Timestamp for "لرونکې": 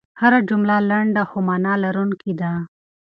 1.83-2.31